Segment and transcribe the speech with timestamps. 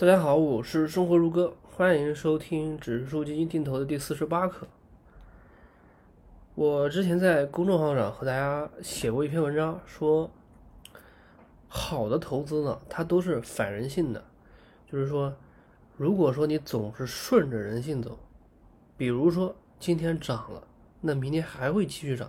[0.00, 4.66] 大家好，我是生活如歌，欢迎收听指数基金定投的第四十八课。
[6.54, 10.30] 我之前在公众号上和大家写过一篇文章，说
[11.68, 14.24] 好的投资呢，它都是反人性的，
[14.90, 15.36] 就是说，
[15.98, 18.18] 如果说你总是顺着人性走，
[18.96, 20.66] 比如说今天涨了，
[21.02, 22.28] 那明天还会继续涨；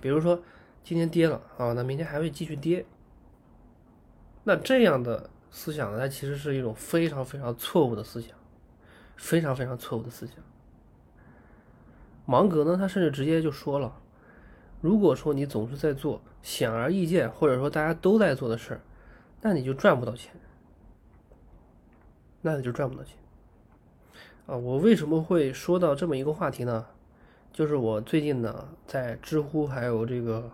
[0.00, 0.40] 比如说
[0.84, 2.86] 今天跌了啊，那明天还会继续跌。
[4.44, 5.30] 那这样的。
[5.58, 8.36] 思想呢，它其实是一种非常非常错误的思想，
[9.16, 10.36] 非常非常错误的思想。
[12.26, 13.96] 芒格呢，他甚至直接就说了：
[14.82, 18.80] 如果说你总是在做显而易见或者说大家都在做的事儿，
[19.40, 20.30] 那你就赚不到钱，
[22.42, 23.16] 那你就赚不到钱。
[24.46, 26.84] 啊，我为什么会说到这么一个话题呢？
[27.50, 30.50] 就是我最近呢，在知乎还有这个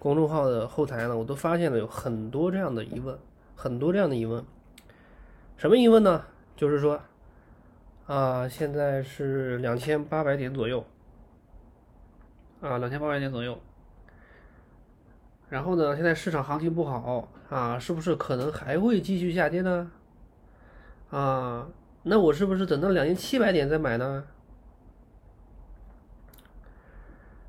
[0.00, 3.16] 公众号的后台呢，我都发现了有很多这样的疑问。
[3.60, 4.42] 很多这样的疑问，
[5.58, 6.24] 什么疑问呢？
[6.56, 6.98] 就是说，
[8.06, 10.82] 啊，现在是两千八百点左右，
[12.62, 13.60] 啊，两千八百点左右。
[15.50, 19.92] 然后呢，现在市场行情不好啊，是不是可能还会继续下跌呢？
[21.10, 21.68] 啊，
[22.04, 24.24] 那我是不是等到两千七百点再买呢？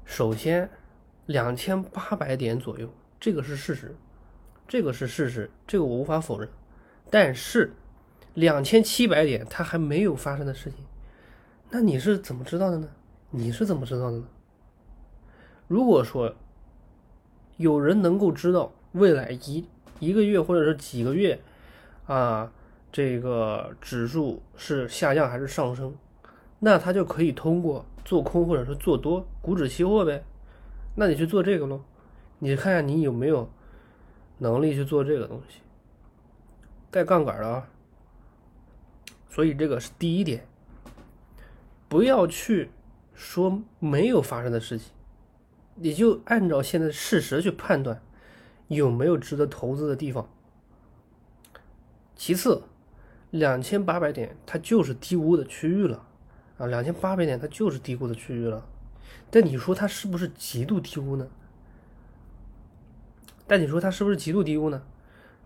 [0.03, 0.69] 首先，
[1.27, 3.95] 两千八百点左右，这个是事实。
[4.71, 6.47] 这个是事实，这个我无法否认。
[7.09, 7.73] 但是，
[8.35, 10.79] 两千七百点它还没有发生的事情，
[11.71, 12.87] 那你是怎么知道的呢？
[13.31, 14.23] 你是怎么知道的呢？
[15.67, 16.33] 如果说
[17.57, 19.67] 有人能够知道未来一
[19.99, 21.37] 一个月或者是几个月
[22.07, 22.49] 啊，
[22.93, 25.93] 这个指数是下降还是上升，
[26.59, 30.23] 那他就可以通过做空或者是做多股指期货呗。
[30.95, 31.81] 那你去做这个喽，
[32.39, 33.51] 你看看你有没有。
[34.41, 35.59] 能力去做这个东西，
[36.89, 37.69] 带杠杆的啊，
[39.29, 40.47] 所以这个是第一点，
[41.87, 42.71] 不要去
[43.13, 44.91] 说没有发生的事情，
[45.75, 48.01] 你就按照现在事实去判断
[48.67, 50.27] 有没有值得投资的地方。
[52.15, 52.63] 其次，
[53.29, 56.07] 两千八百点它就是低估的区域了
[56.57, 58.67] 啊，两千八百点它就是低估的区域了，
[59.29, 61.29] 但你说它是不是极度低估呢？
[63.51, 64.81] 但你说它是不是极度低估呢？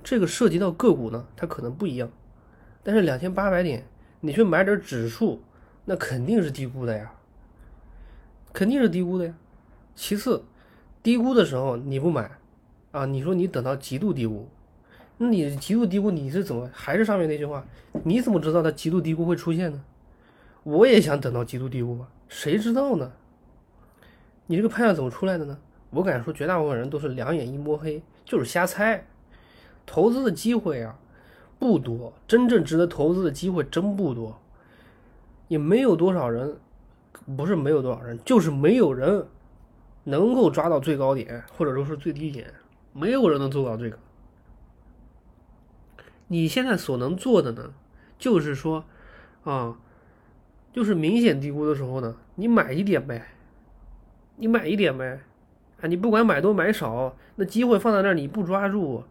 [0.03, 2.07] 这个涉及到个股呢，它可能不一样。
[2.83, 3.83] 但是两千八百点，
[4.19, 5.41] 你去买点指数，
[5.85, 7.11] 那肯定是低估的呀，
[8.53, 9.33] 肯定是低估的呀。
[9.95, 10.43] 其次，
[11.01, 12.29] 低估的时候你不买
[12.91, 13.07] 啊？
[13.07, 14.47] 你说你等到极度低估，
[15.17, 16.69] 那你极度低估你是怎么？
[16.71, 17.65] 还是上面那句话，
[18.03, 19.83] 你怎么知道它极度低估会出现呢？
[20.61, 23.13] 我也想等到极度低估啊，谁知道呢？
[24.45, 25.57] 你这个判断怎么出来的呢？
[25.95, 29.07] 我敢说，绝大部分人都是两眼一摸黑，就是瞎猜。
[29.85, 30.99] 投资的机会啊，
[31.57, 34.41] 不多，真正值得投资的机会真不多，
[35.47, 36.57] 也没有多少人，
[37.37, 39.25] 不是没有多少人，就是没有人
[40.03, 42.53] 能够抓到最高点，或者说是最低点，
[42.91, 43.97] 没有人能做到这个。
[46.27, 47.73] 你现在所能做的呢，
[48.17, 48.83] 就是说，
[49.43, 49.77] 啊，
[50.73, 53.27] 就是明显低估的时候呢，你买一点呗，
[54.35, 55.21] 你买一点呗。
[55.81, 59.03] 啊，你不管买多买少，那机会放在那儿，你不抓住，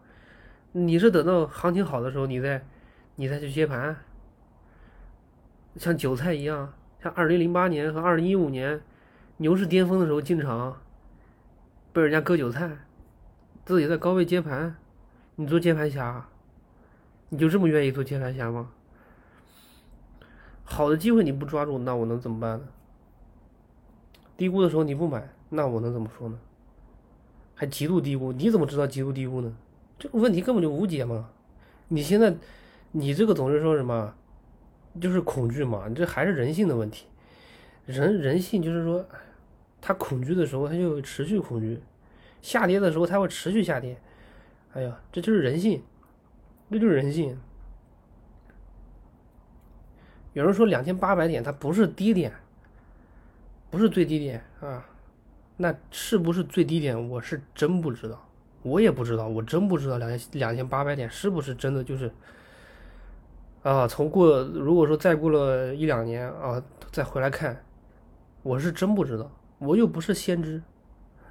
[0.71, 2.65] 你是等到行情好的时候，你再，
[3.15, 3.95] 你再去接盘，
[5.77, 8.81] 像韭菜一样，像二零零八年和二零一五年
[9.37, 10.81] 牛市巅峰的时候进场，
[11.93, 12.79] 被人家割韭菜，
[13.63, 14.75] 自己在高位接盘，
[15.35, 16.27] 你做接盘侠，
[17.29, 18.71] 你就这么愿意做接盘侠吗？
[20.63, 22.67] 好的机会你不抓住，那我能怎么办呢？
[24.35, 26.39] 低估的时候你不买，那我能怎么说呢？
[27.55, 28.31] 还极度低估？
[28.33, 29.55] 你怎么知道极度低估呢？
[29.97, 31.29] 这个问题根本就无解嘛！
[31.87, 32.35] 你现在，
[32.91, 34.13] 你这个总是说什么，
[34.99, 35.85] 就是恐惧嘛？
[35.87, 37.07] 你这还是人性的问题。
[37.85, 39.05] 人人性就是说，
[39.79, 41.77] 他恐惧的时候，他就持续恐惧；
[42.41, 43.97] 下跌的时候，他会持续下跌。
[44.73, 45.81] 哎呀，这就是人性，
[46.69, 47.39] 这就是人性。
[50.33, 52.33] 有人说两千八百点它不是低点，
[53.69, 54.85] 不是最低点啊。
[55.57, 57.09] 那是不是最低点？
[57.09, 58.27] 我是真不知道，
[58.61, 62.11] 我也不知道，我真不知道两千两千八百点是不是真的就是
[63.63, 63.87] 啊？
[63.87, 66.61] 从过如果说再过了一两年啊，
[66.91, 67.63] 再回来看，
[68.43, 70.61] 我是真不知道，我又不是先知，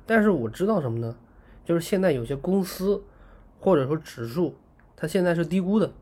[0.06, 1.14] 但是我知道什么呢？
[1.62, 3.02] 就是现在有些公司
[3.60, 4.56] 或者说指数，
[4.96, 5.92] 它现在是低估的，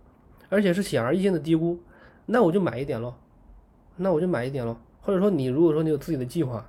[0.48, 1.80] 而且是显而易见的低估，
[2.26, 3.14] 那我就买一点喽，
[3.96, 6.64] 那我就买一点喽，或者说你如果说你有自己的计划。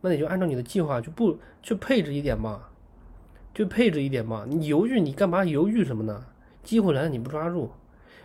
[0.00, 2.62] 那你就按照你的计划去不去配置一点嘛，
[3.54, 4.44] 就配置一点嘛。
[4.48, 6.26] 你犹豫，你干嘛犹豫什么呢？
[6.62, 7.70] 机会来了你不抓住，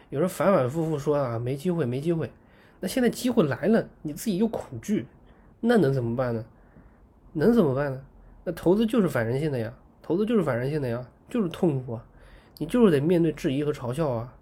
[0.10, 2.32] 有人反反复复说啊没机会没机会，
[2.80, 5.06] 那现在机会来了，你自己又恐惧，
[5.60, 6.44] 那能怎么办呢？
[7.34, 8.02] 能怎么办呢？
[8.44, 9.72] 那投资就是反人性的呀，
[10.02, 12.06] 投资就是反人性的呀，就是痛苦啊，
[12.58, 14.34] 你就是得面对质疑和嘲笑啊，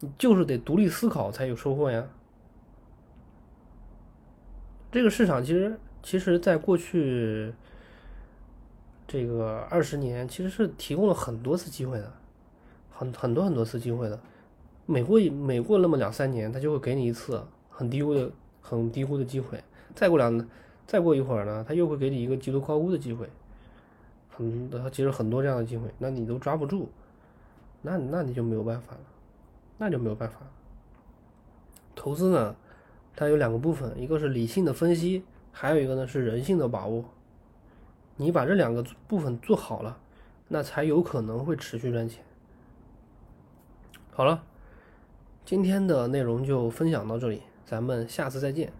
[0.00, 2.08] 你就是得独立思考才有收获呀。
[4.90, 7.52] 这个市场其实其实在过去
[9.06, 12.12] 这个二十年，其实是提供了很多次机会的，
[12.90, 14.18] 很很多很多次机会的。
[14.86, 18.30] 每过每过那么两三年，他就会给你一次很低估的
[18.60, 19.62] 很低估的机会，
[19.94, 20.48] 再过两
[20.86, 23.28] 再过一会儿呢，他又会给你一个极度高估的机会，
[24.28, 26.88] 很其实很多这样的机会，那你都抓不住，
[27.82, 29.00] 那那你就没有办法了，
[29.78, 30.40] 那就没有办法。
[31.94, 32.56] 投资呢，
[33.14, 37.04] 它有两个部分，一个是理性的分析，还有一个呢是人性的把握。
[38.16, 39.98] 你把这两个部分做好了，
[40.48, 42.22] 那才有可能会持续赚钱。
[44.12, 44.44] 好了。
[45.42, 48.72] 今天的内容就分享到这里，咱们下次再见。